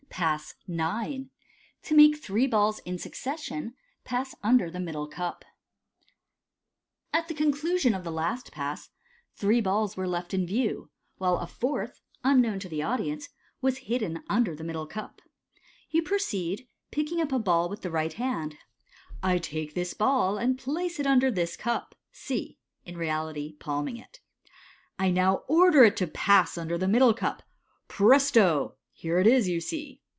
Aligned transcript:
Pass 0.13 0.53
IX. 0.67 1.29
To 1.83 1.95
make 1.95 2.17
three 2.17 2.45
Balls 2.45 2.77
in 2.79 2.99
Succession 2.99 3.73
pass 4.03 4.35
under 4.43 4.69
thb 4.69 4.83
Middle 4.83 5.07
Cup.— 5.07 5.43
At 7.13 7.27
the 7.27 7.33
conclusion 7.33 7.95
of 7.95 8.03
the 8.03 8.11
last 8.11 8.51
Pass, 8.51 8.89
three 9.33 9.61
balh 9.61 9.87
MODERN 9.87 9.87
MAGIC 9.87 9.95
287 9.95 10.03
were 10.03 10.07
left 10.07 10.33
in 10.35 10.45
view, 10.85 10.89
while 11.17 11.37
a 11.39 11.47
fourth, 11.47 12.01
unknown 12.23 12.59
to 12.59 12.69
the 12.69 12.83
audience, 12.83 13.29
was 13.61 13.79
hidden 13.89 14.21
under 14.29 14.53
the 14.53 14.65
middle 14.65 14.85
cup. 14.85 15.23
Yo'i 15.89 16.03
proceed, 16.03 16.67
picking 16.91 17.19
up 17.19 17.31
a 17.31 17.39
ball 17.39 17.67
with 17.67 17.81
the 17.81 17.89
right 17.89 18.13
hand," 18.13 18.57
I 19.23 19.39
take 19.39 19.73
this 19.73 19.95
ball, 19.95 20.37
and 20.37 20.55
place 20.59 20.99
it 20.99 21.07
under 21.07 21.31
this 21.31 21.57
cup" 21.57 21.95
(C); 22.11 22.59
(in 22.85 22.95
reality 22.95 23.53
palming 23.53 23.97
it)." 23.97 24.19
I 24.99 25.09
now 25.09 25.37
order 25.47 25.83
it 25.83 25.97
to 25.97 26.05
pass 26.05 26.59
under 26.59 26.77
the 26.77 26.87
middle 26.87 27.13
cup. 27.15 27.41
Presto! 27.87 28.75
Here 28.91 29.17
it 29.17 29.25
is, 29.25 29.47
you 29.49 29.59
see." 29.59 29.99